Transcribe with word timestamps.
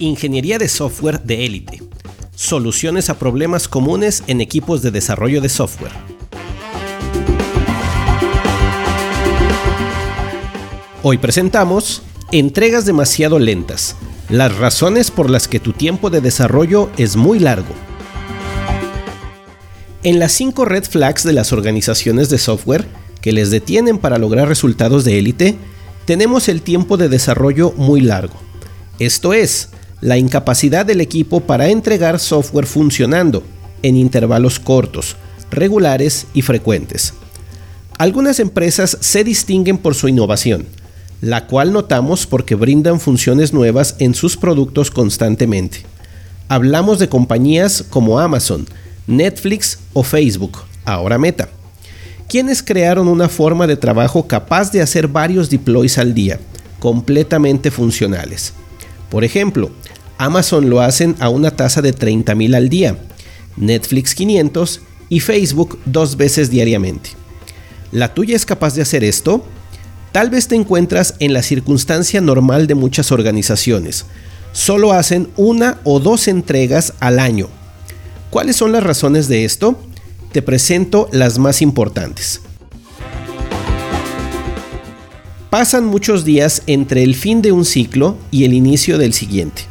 Ingeniería 0.00 0.56
de 0.56 0.66
software 0.66 1.20
de 1.24 1.44
élite. 1.44 1.82
Soluciones 2.34 3.10
a 3.10 3.18
problemas 3.18 3.68
comunes 3.68 4.24
en 4.28 4.40
equipos 4.40 4.80
de 4.80 4.90
desarrollo 4.90 5.42
de 5.42 5.50
software. 5.50 5.92
Hoy 11.02 11.18
presentamos 11.18 12.02
entregas 12.32 12.86
demasiado 12.86 13.38
lentas, 13.38 13.94
las 14.30 14.56
razones 14.56 15.10
por 15.10 15.28
las 15.28 15.48
que 15.48 15.60
tu 15.60 15.74
tiempo 15.74 16.08
de 16.08 16.22
desarrollo 16.22 16.88
es 16.96 17.16
muy 17.16 17.38
largo. 17.38 17.74
En 20.02 20.18
las 20.18 20.32
5 20.32 20.64
red 20.64 20.84
flags 20.84 21.24
de 21.24 21.34
las 21.34 21.52
organizaciones 21.52 22.30
de 22.30 22.38
software 22.38 22.86
que 23.20 23.32
les 23.32 23.50
detienen 23.50 23.98
para 23.98 24.16
lograr 24.16 24.48
resultados 24.48 25.04
de 25.04 25.18
élite, 25.18 25.58
tenemos 26.06 26.48
el 26.48 26.62
tiempo 26.62 26.96
de 26.96 27.10
desarrollo 27.10 27.74
muy 27.76 28.00
largo. 28.00 28.40
Esto 28.98 29.34
es, 29.34 29.70
la 30.00 30.18
incapacidad 30.18 30.86
del 30.86 31.00
equipo 31.00 31.40
para 31.40 31.68
entregar 31.68 32.18
software 32.18 32.66
funcionando 32.66 33.42
en 33.82 33.96
intervalos 33.96 34.58
cortos, 34.58 35.16
regulares 35.50 36.26
y 36.34 36.42
frecuentes. 36.42 37.14
Algunas 37.98 38.40
empresas 38.40 38.96
se 39.00 39.24
distinguen 39.24 39.76
por 39.76 39.94
su 39.94 40.08
innovación, 40.08 40.66
la 41.20 41.46
cual 41.46 41.72
notamos 41.72 42.26
porque 42.26 42.54
brindan 42.54 42.98
funciones 42.98 43.52
nuevas 43.52 43.96
en 43.98 44.14
sus 44.14 44.36
productos 44.36 44.90
constantemente. 44.90 45.82
Hablamos 46.48 46.98
de 46.98 47.08
compañías 47.08 47.84
como 47.90 48.18
Amazon, 48.18 48.66
Netflix 49.06 49.78
o 49.92 50.02
Facebook, 50.02 50.58
ahora 50.84 51.18
Meta, 51.18 51.50
quienes 52.28 52.62
crearon 52.62 53.08
una 53.08 53.28
forma 53.28 53.66
de 53.66 53.76
trabajo 53.76 54.26
capaz 54.26 54.72
de 54.72 54.80
hacer 54.80 55.08
varios 55.08 55.50
deploys 55.50 55.98
al 55.98 56.14
día, 56.14 56.40
completamente 56.78 57.70
funcionales. 57.70 58.54
Por 59.10 59.24
ejemplo, 59.24 59.70
Amazon 60.20 60.68
lo 60.68 60.82
hacen 60.82 61.16
a 61.18 61.30
una 61.30 61.50
tasa 61.50 61.80
de 61.80 61.94
30.000 61.94 62.54
al 62.54 62.68
día, 62.68 62.98
Netflix 63.56 64.14
500 64.14 64.82
y 65.08 65.20
Facebook 65.20 65.78
dos 65.86 66.18
veces 66.18 66.50
diariamente. 66.50 67.12
¿La 67.90 68.12
tuya 68.12 68.36
es 68.36 68.44
capaz 68.44 68.74
de 68.74 68.82
hacer 68.82 69.02
esto? 69.02 69.42
Tal 70.12 70.28
vez 70.28 70.46
te 70.46 70.56
encuentras 70.56 71.14
en 71.20 71.32
la 71.32 71.42
circunstancia 71.42 72.20
normal 72.20 72.66
de 72.66 72.74
muchas 72.74 73.12
organizaciones. 73.12 74.04
Solo 74.52 74.92
hacen 74.92 75.30
una 75.38 75.78
o 75.84 76.00
dos 76.00 76.28
entregas 76.28 76.92
al 77.00 77.18
año. 77.18 77.48
¿Cuáles 78.28 78.56
son 78.56 78.72
las 78.72 78.82
razones 78.82 79.26
de 79.26 79.46
esto? 79.46 79.80
Te 80.32 80.42
presento 80.42 81.08
las 81.12 81.38
más 81.38 81.62
importantes. 81.62 82.42
Pasan 85.48 85.86
muchos 85.86 86.26
días 86.26 86.62
entre 86.66 87.04
el 87.04 87.14
fin 87.14 87.40
de 87.40 87.52
un 87.52 87.64
ciclo 87.64 88.18
y 88.30 88.44
el 88.44 88.52
inicio 88.52 88.98
del 88.98 89.14
siguiente. 89.14 89.69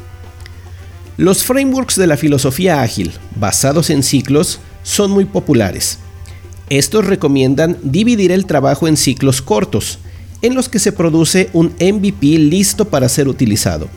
Los 1.20 1.44
frameworks 1.44 1.96
de 1.96 2.06
la 2.06 2.16
filosofía 2.16 2.80
ágil, 2.80 3.12
basados 3.36 3.90
en 3.90 4.02
ciclos, 4.02 4.58
son 4.82 5.10
muy 5.10 5.26
populares. 5.26 5.98
Estos 6.70 7.06
recomiendan 7.06 7.76
dividir 7.82 8.32
el 8.32 8.46
trabajo 8.46 8.88
en 8.88 8.96
ciclos 8.96 9.42
cortos, 9.42 9.98
en 10.40 10.54
los 10.54 10.70
que 10.70 10.78
se 10.78 10.92
produce 10.92 11.50
un 11.52 11.74
MVP 11.78 12.38
listo 12.38 12.86
para 12.86 13.10
ser 13.10 13.28
utilizado. 13.28 13.90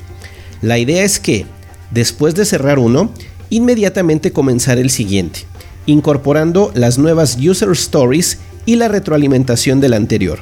La 0.61 0.79
idea 0.79 1.05
es 1.05 1.17
que, 1.17 1.45
después 1.91 2.35
de 2.35 2.43
cerrar 2.43 2.77
uno, 2.77 3.13
inmediatamente 3.49 4.33
comenzar 4.33 4.77
el 4.77 4.89
siguiente, 4.89 5.45
incorporando 5.85 6.73
las 6.75 6.97
nuevas 6.97 7.37
user 7.37 7.69
stories 7.69 8.39
y 8.65 8.75
la 8.75 8.89
retroalimentación 8.89 9.79
del 9.79 9.93
anterior. 9.93 10.39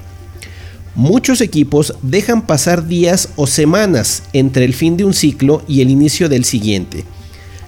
Muchos 0.95 1.39
equipos 1.39 1.94
dejan 2.02 2.45
pasar 2.45 2.86
días 2.86 3.30
o 3.38 3.47
semanas 3.47 4.23
entre 4.34 4.66
el 4.66 4.73
fin 4.73 4.97
de 4.97 5.06
un 5.06 5.14
ciclo 5.14 5.64
y 5.66 5.81
el 5.81 5.89
inicio 5.89 6.28
del 6.28 6.44
siguiente. 6.44 7.06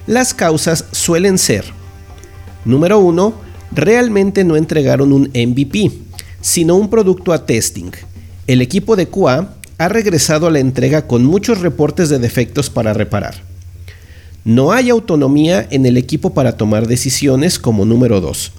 Las 0.08 0.34
causas 0.34 0.84
suelen 0.92 1.38
ser, 1.38 1.64
número 2.66 3.00
1, 3.00 3.34
realmente 3.72 4.44
no 4.44 4.58
entregaron 4.58 5.14
un 5.14 5.30
MVP, 5.34 5.92
sino 6.42 6.76
un 6.76 6.90
producto 6.90 7.32
a 7.32 7.46
testing. 7.46 7.92
El 8.46 8.62
equipo 8.62 8.98
de 8.98 9.08
QA 9.08 9.56
ha 9.78 9.88
regresado 9.88 10.48
a 10.48 10.52
la 10.52 10.60
entrega 10.60 11.08
con 11.08 11.24
muchos 11.24 11.62
reportes 11.62 12.10
de 12.10 12.20
defectos 12.20 12.70
para 12.70 12.94
reparar. 12.94 13.36
No 14.44 14.74
hay 14.74 14.90
autonomía 14.90 15.66
en 15.72 15.86
el 15.86 15.96
equipo 15.96 16.34
para 16.34 16.58
tomar 16.58 16.88
decisiones 16.88 17.58
como 17.58 17.86
número 17.86 18.20
2. 18.20 18.52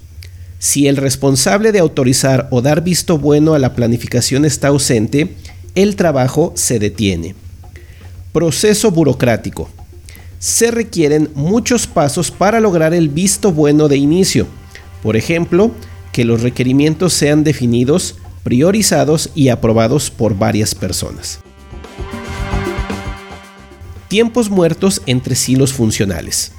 Si 0.64 0.88
el 0.88 0.97
responsable 0.97 1.72
de 1.72 1.78
autorizar 1.78 2.48
o 2.50 2.62
dar 2.62 2.82
visto 2.82 3.19
bueno 3.19 3.52
a 3.52 3.58
la 3.58 3.75
planificación 3.75 4.47
está 4.47 4.69
ausente, 4.69 5.34
el 5.75 5.94
trabajo 5.94 6.54
se 6.56 6.78
detiene. 6.78 7.34
Proceso 8.32 8.91
burocrático. 8.91 9.69
Se 10.38 10.70
requieren 10.70 11.28
muchos 11.34 11.86
pasos 11.86 12.30
para 12.30 12.60
lograr 12.60 12.94
el 12.94 13.10
visto 13.10 13.53
bueno 13.53 13.88
de 13.88 13.98
inicio. 13.98 14.47
Por 15.03 15.16
ejemplo, 15.16 15.70
que 16.12 16.24
los 16.24 16.41
requerimientos 16.41 17.12
sean 17.12 17.44
definidos, 17.44 18.14
priorizados 18.42 19.28
y 19.34 19.50
aprobados 19.50 20.10
por 20.10 20.38
varias 20.38 20.74
personas. 20.74 21.41
Tiempos 24.08 24.48
muertos 24.48 25.03
entre 25.04 25.34
silos 25.34 25.74
funcionales. 25.74 26.53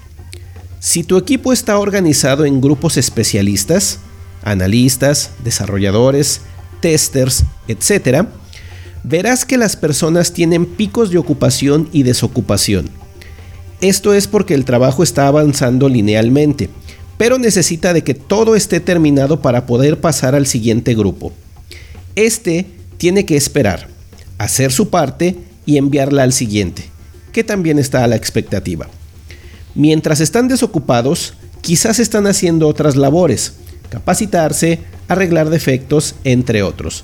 Si 0.79 1.03
tu 1.03 1.17
equipo 1.17 1.53
está 1.53 1.79
organizado 1.79 2.45
en 2.45 2.61
grupos 2.61 2.97
especialistas, 2.97 3.99
analistas, 4.43 5.31
desarrolladores, 5.43 6.41
testers, 6.81 7.43
etc., 7.67 8.27
verás 9.03 9.45
que 9.45 9.57
las 9.57 9.75
personas 9.75 10.33
tienen 10.33 10.65
picos 10.65 11.11
de 11.11 11.17
ocupación 11.17 11.89
y 11.91 12.03
desocupación. 12.03 12.89
Esto 13.81 14.13
es 14.13 14.27
porque 14.27 14.53
el 14.53 14.65
trabajo 14.65 15.03
está 15.03 15.27
avanzando 15.27 15.89
linealmente, 15.89 16.69
pero 17.17 17.37
necesita 17.37 17.93
de 17.93 18.03
que 18.03 18.13
todo 18.13 18.55
esté 18.55 18.79
terminado 18.79 19.41
para 19.41 19.65
poder 19.65 19.99
pasar 19.99 20.35
al 20.35 20.47
siguiente 20.47 20.95
grupo. 20.95 21.33
Este 22.15 22.65
tiene 22.97 23.25
que 23.25 23.35
esperar, 23.35 23.87
hacer 24.37 24.71
su 24.71 24.89
parte 24.89 25.35
y 25.65 25.77
enviarla 25.77 26.23
al 26.23 26.33
siguiente, 26.33 26.89
que 27.31 27.43
también 27.43 27.79
está 27.79 28.03
a 28.03 28.07
la 28.07 28.15
expectativa. 28.15 28.87
Mientras 29.75 30.21
están 30.21 30.47
desocupados, 30.47 31.33
quizás 31.59 31.99
están 31.99 32.27
haciendo 32.27 32.69
otras 32.69 32.95
labores, 32.95 33.55
capacitarse, 33.89 34.79
arreglar 35.09 35.49
defectos, 35.49 36.15
entre 36.23 36.63
otros. 36.63 37.03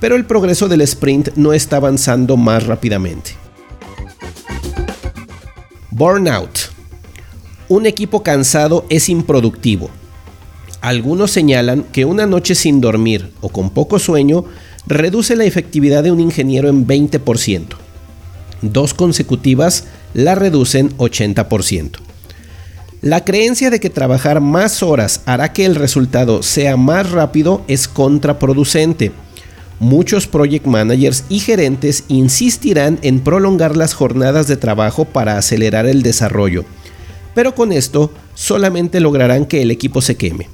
Pero 0.00 0.16
el 0.16 0.24
progreso 0.24 0.68
del 0.68 0.80
sprint 0.80 1.30
no 1.36 1.52
está 1.52 1.76
avanzando 1.76 2.38
más 2.38 2.66
rápidamente. 2.66 3.32
Burnout. 5.90 6.58
Un 7.68 7.84
equipo 7.84 8.22
cansado 8.22 8.86
es 8.88 9.08
improductivo. 9.08 9.90
Algunos 10.80 11.30
señalan 11.30 11.84
que 11.84 12.04
una 12.04 12.26
noche 12.26 12.54
sin 12.54 12.80
dormir 12.80 13.32
o 13.40 13.48
con 13.48 13.70
poco 13.70 13.98
sueño 13.98 14.44
reduce 14.86 15.36
la 15.36 15.44
efectividad 15.44 16.02
de 16.02 16.12
un 16.12 16.20
ingeniero 16.20 16.68
en 16.68 16.86
20%. 16.86 17.64
Dos 18.62 18.94
consecutivas 18.94 19.84
la 20.14 20.34
reducen 20.34 20.96
80%. 20.96 22.05
La 23.06 23.24
creencia 23.24 23.70
de 23.70 23.78
que 23.78 23.88
trabajar 23.88 24.40
más 24.40 24.82
horas 24.82 25.20
hará 25.26 25.52
que 25.52 25.64
el 25.64 25.76
resultado 25.76 26.42
sea 26.42 26.76
más 26.76 27.12
rápido 27.12 27.62
es 27.68 27.86
contraproducente. 27.86 29.12
Muchos 29.78 30.26
project 30.26 30.66
managers 30.66 31.22
y 31.28 31.38
gerentes 31.38 32.02
insistirán 32.08 32.98
en 33.02 33.20
prolongar 33.20 33.76
las 33.76 33.94
jornadas 33.94 34.48
de 34.48 34.56
trabajo 34.56 35.04
para 35.04 35.38
acelerar 35.38 35.86
el 35.86 36.02
desarrollo, 36.02 36.64
pero 37.32 37.54
con 37.54 37.70
esto 37.70 38.12
solamente 38.34 38.98
lograrán 38.98 39.46
que 39.46 39.62
el 39.62 39.70
equipo 39.70 40.02
se 40.02 40.16
queme. 40.16 40.48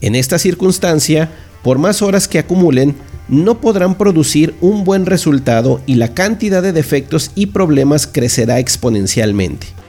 En 0.00 0.14
esta 0.14 0.38
circunstancia, 0.38 1.32
por 1.62 1.76
más 1.76 2.00
horas 2.00 2.28
que 2.28 2.38
acumulen, 2.38 2.96
no 3.28 3.60
podrán 3.60 3.96
producir 3.96 4.54
un 4.62 4.84
buen 4.84 5.04
resultado 5.04 5.82
y 5.84 5.96
la 5.96 6.14
cantidad 6.14 6.62
de 6.62 6.72
defectos 6.72 7.30
y 7.34 7.48
problemas 7.48 8.06
crecerá 8.06 8.58
exponencialmente 8.58 9.83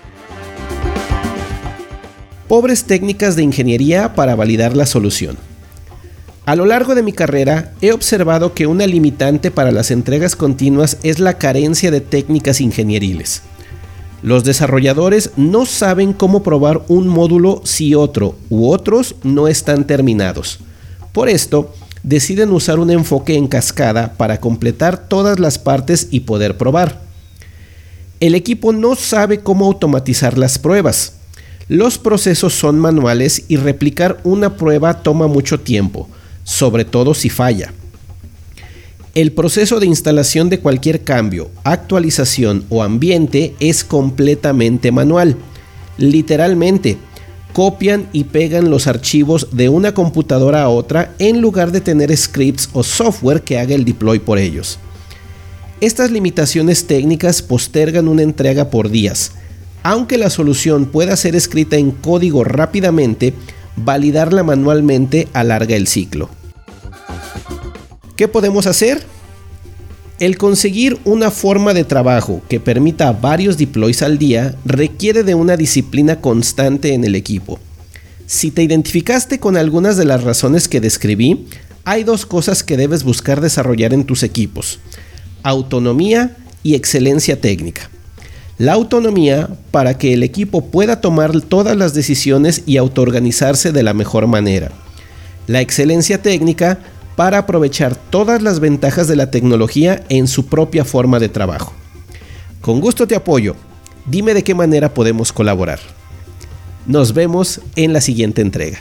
pobres 2.47 2.83
técnicas 2.83 3.35
de 3.35 3.43
ingeniería 3.43 4.13
para 4.13 4.35
validar 4.35 4.75
la 4.75 4.85
solución. 4.85 5.37
A 6.45 6.55
lo 6.55 6.65
largo 6.65 6.93
de 6.93 7.01
mi 7.01 7.11
carrera 7.11 7.73
he 7.81 7.91
observado 7.91 8.53
que 8.53 8.67
una 8.67 8.85
limitante 8.85 9.49
para 9.49 9.71
las 9.71 9.89
entregas 9.89 10.35
continuas 10.35 10.97
es 11.01 11.19
la 11.19 11.39
carencia 11.39 11.89
de 11.89 12.01
técnicas 12.01 12.61
ingenieriles. 12.61 13.41
Los 14.21 14.43
desarrolladores 14.43 15.31
no 15.37 15.65
saben 15.65 16.13
cómo 16.13 16.43
probar 16.43 16.83
un 16.87 17.07
módulo 17.07 17.61
si 17.63 17.95
otro 17.95 18.35
u 18.49 18.69
otros 18.69 19.15
no 19.23 19.47
están 19.47 19.87
terminados. 19.87 20.59
Por 21.13 21.29
esto, 21.29 21.73
deciden 22.03 22.51
usar 22.51 22.79
un 22.79 22.91
enfoque 22.91 23.35
en 23.35 23.47
cascada 23.47 24.13
para 24.13 24.39
completar 24.39 25.07
todas 25.07 25.39
las 25.39 25.57
partes 25.57 26.09
y 26.11 26.21
poder 26.21 26.57
probar. 26.57 27.01
El 28.19 28.35
equipo 28.35 28.71
no 28.71 28.95
sabe 28.95 29.39
cómo 29.39 29.65
automatizar 29.65 30.37
las 30.37 30.59
pruebas, 30.59 31.14
los 31.67 31.97
procesos 31.97 32.53
son 32.53 32.79
manuales 32.79 33.45
y 33.47 33.57
replicar 33.57 34.19
una 34.23 34.55
prueba 34.55 35.01
toma 35.01 35.27
mucho 35.27 35.59
tiempo, 35.59 36.07
sobre 36.43 36.85
todo 36.85 37.13
si 37.13 37.29
falla. 37.29 37.73
El 39.15 39.31
proceso 39.31 39.79
de 39.79 39.87
instalación 39.87 40.49
de 40.49 40.59
cualquier 40.59 41.03
cambio, 41.03 41.49
actualización 41.63 42.65
o 42.69 42.83
ambiente 42.83 43.55
es 43.59 43.83
completamente 43.83 44.91
manual. 44.91 45.37
Literalmente, 45.97 46.97
copian 47.53 48.09
y 48.11 48.25
pegan 48.25 48.69
los 48.69 48.85
archivos 48.85 49.47
de 49.53 49.69
una 49.69 49.93
computadora 49.93 50.63
a 50.63 50.69
otra 50.69 51.15
en 51.17 51.39
lugar 51.39 51.71
de 51.71 51.79
tener 51.79 52.15
scripts 52.15 52.69
o 52.73 52.83
software 52.83 53.41
que 53.41 53.57
haga 53.57 53.73
el 53.73 53.85
deploy 53.85 54.19
por 54.19 54.37
ellos. 54.37 54.77
Estas 55.79 56.11
limitaciones 56.11 56.85
técnicas 56.85 57.41
postergan 57.41 58.09
una 58.09 58.21
entrega 58.21 58.69
por 58.69 58.89
días. 58.89 59.31
Aunque 59.85 60.17
la 60.17 60.31
solución 60.31 60.87
pueda 60.87 61.15
ser 61.15 61.35
escrita 61.35 61.77
en 61.77 61.91
código 61.91 62.43
rápidamente, 62.43 63.35
validarla 63.75 64.41
manualmente 64.41 65.27
alarga 65.31 65.75
el 65.75 65.85
ciclo. 65.85 66.27
¿Qué 68.15 68.27
podemos 68.27 68.65
hacer? 68.65 69.05
El 70.19 70.39
conseguir 70.39 70.97
una 71.05 71.29
forma 71.29 71.75
de 71.75 71.83
trabajo 71.83 72.41
que 72.49 72.59
permita 72.59 73.11
varios 73.11 73.59
deploys 73.59 74.01
al 74.01 74.17
día 74.17 74.55
requiere 74.65 75.21
de 75.21 75.35
una 75.35 75.55
disciplina 75.55 76.19
constante 76.19 76.95
en 76.95 77.03
el 77.03 77.13
equipo. 77.13 77.59
Si 78.25 78.49
te 78.49 78.63
identificaste 78.63 79.39
con 79.39 79.55
algunas 79.55 79.97
de 79.97 80.05
las 80.05 80.23
razones 80.23 80.67
que 80.67 80.81
describí, 80.81 81.45
hay 81.83 82.03
dos 82.03 82.25
cosas 82.25 82.63
que 82.63 82.75
debes 82.75 83.03
buscar 83.03 83.39
desarrollar 83.39 83.93
en 83.93 84.05
tus 84.05 84.23
equipos. 84.23 84.79
Autonomía 85.43 86.37
y 86.63 86.73
excelencia 86.73 87.39
técnica. 87.39 87.91
La 88.57 88.73
autonomía 88.73 89.49
para 89.71 89.97
que 89.97 90.13
el 90.13 90.23
equipo 90.23 90.65
pueda 90.65 91.01
tomar 91.01 91.41
todas 91.41 91.75
las 91.75 91.93
decisiones 91.93 92.63
y 92.65 92.77
autoorganizarse 92.77 93.73
de 93.73 93.83
la 93.83 93.93
mejor 93.93 94.27
manera. 94.27 94.71
La 95.47 95.59
excelencia 95.59 96.21
técnica 96.21 96.79
para 97.17 97.39
aprovechar 97.39 97.95
todas 97.95 98.41
las 98.41 98.61
ventajas 98.61 99.07
de 99.07 99.17
la 99.17 99.29
tecnología 99.29 100.03
en 100.07 100.27
su 100.27 100.45
propia 100.45 100.85
forma 100.85 101.19
de 101.19 101.27
trabajo. 101.27 101.73
Con 102.61 102.79
gusto 102.79 103.07
te 103.07 103.15
apoyo. 103.15 103.55
Dime 104.05 104.33
de 104.33 104.43
qué 104.43 104.55
manera 104.55 104.93
podemos 104.93 105.33
colaborar. 105.33 105.79
Nos 106.85 107.13
vemos 107.13 107.59
en 107.75 107.91
la 107.91 107.99
siguiente 107.99 108.41
entrega. 108.41 108.79